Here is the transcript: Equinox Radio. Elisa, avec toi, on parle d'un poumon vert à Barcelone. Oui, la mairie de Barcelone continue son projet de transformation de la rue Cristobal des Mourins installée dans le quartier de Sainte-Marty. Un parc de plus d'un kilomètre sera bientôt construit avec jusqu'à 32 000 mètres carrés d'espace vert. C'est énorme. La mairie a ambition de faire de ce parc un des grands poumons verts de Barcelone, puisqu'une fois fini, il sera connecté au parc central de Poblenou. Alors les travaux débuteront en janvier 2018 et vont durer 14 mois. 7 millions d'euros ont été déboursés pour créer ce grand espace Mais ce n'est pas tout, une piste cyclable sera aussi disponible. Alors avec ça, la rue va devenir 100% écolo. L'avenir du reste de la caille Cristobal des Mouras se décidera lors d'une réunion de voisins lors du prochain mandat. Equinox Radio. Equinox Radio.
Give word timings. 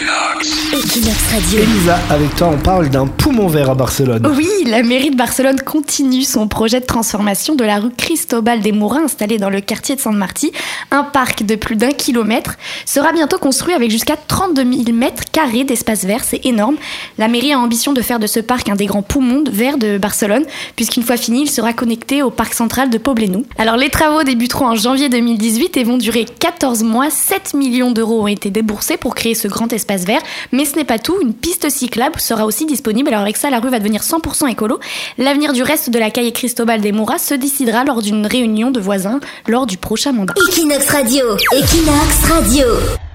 Equinox 0.00 1.32
Radio. 1.32 1.58
Elisa, 1.58 1.98
avec 2.08 2.36
toi, 2.36 2.50
on 2.52 2.58
parle 2.58 2.88
d'un 2.88 3.08
poumon 3.08 3.48
vert 3.48 3.70
à 3.70 3.74
Barcelone. 3.74 4.32
Oui, 4.36 4.48
la 4.64 4.84
mairie 4.84 5.10
de 5.10 5.16
Barcelone 5.16 5.60
continue 5.60 6.22
son 6.22 6.46
projet 6.46 6.78
de 6.78 6.86
transformation 6.86 7.56
de 7.56 7.64
la 7.64 7.80
rue 7.80 7.90
Cristobal 7.90 8.60
des 8.60 8.70
Mourins 8.70 9.04
installée 9.04 9.38
dans 9.38 9.50
le 9.50 9.60
quartier 9.60 9.96
de 9.96 10.00
Sainte-Marty. 10.00 10.52
Un 10.92 11.02
parc 11.02 11.42
de 11.42 11.56
plus 11.56 11.74
d'un 11.74 11.90
kilomètre 11.90 12.58
sera 12.86 13.12
bientôt 13.12 13.38
construit 13.38 13.74
avec 13.74 13.90
jusqu'à 13.90 14.14
32 14.16 14.62
000 14.84 14.92
mètres 14.92 15.24
carrés 15.32 15.64
d'espace 15.64 16.04
vert. 16.04 16.22
C'est 16.22 16.46
énorme. 16.46 16.76
La 17.16 17.26
mairie 17.26 17.52
a 17.52 17.58
ambition 17.58 17.92
de 17.92 18.00
faire 18.00 18.20
de 18.20 18.28
ce 18.28 18.38
parc 18.38 18.68
un 18.68 18.76
des 18.76 18.86
grands 18.86 19.02
poumons 19.02 19.42
verts 19.50 19.78
de 19.78 19.98
Barcelone, 19.98 20.44
puisqu'une 20.76 21.02
fois 21.02 21.16
fini, 21.16 21.42
il 21.42 21.50
sera 21.50 21.72
connecté 21.72 22.22
au 22.22 22.30
parc 22.30 22.54
central 22.54 22.88
de 22.88 22.98
Poblenou. 22.98 23.46
Alors 23.58 23.76
les 23.76 23.90
travaux 23.90 24.22
débuteront 24.22 24.66
en 24.66 24.76
janvier 24.76 25.08
2018 25.08 25.76
et 25.76 25.82
vont 25.82 25.98
durer 25.98 26.24
14 26.24 26.84
mois. 26.84 27.10
7 27.10 27.54
millions 27.54 27.90
d'euros 27.90 28.22
ont 28.22 28.28
été 28.28 28.50
déboursés 28.50 28.96
pour 28.96 29.16
créer 29.16 29.34
ce 29.34 29.48
grand 29.48 29.72
espace 29.72 29.87
Mais 30.52 30.64
ce 30.64 30.76
n'est 30.76 30.84
pas 30.84 30.98
tout, 30.98 31.20
une 31.20 31.34
piste 31.34 31.70
cyclable 31.70 32.20
sera 32.20 32.46
aussi 32.46 32.66
disponible. 32.66 33.08
Alors 33.08 33.22
avec 33.22 33.36
ça, 33.36 33.50
la 33.50 33.60
rue 33.60 33.70
va 33.70 33.78
devenir 33.78 34.02
100% 34.02 34.48
écolo. 34.50 34.78
L'avenir 35.18 35.52
du 35.52 35.62
reste 35.62 35.90
de 35.90 35.98
la 35.98 36.10
caille 36.10 36.32
Cristobal 36.32 36.80
des 36.80 36.92
Mouras 36.92 37.18
se 37.18 37.34
décidera 37.34 37.84
lors 37.84 38.02
d'une 38.02 38.26
réunion 38.26 38.70
de 38.70 38.80
voisins 38.80 39.20
lors 39.46 39.66
du 39.66 39.76
prochain 39.76 40.12
mandat. 40.12 40.34
Equinox 40.48 40.88
Radio. 40.90 41.24
Equinox 41.52 42.24
Radio. 42.30 43.07